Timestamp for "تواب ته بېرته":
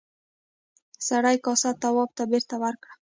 1.81-2.55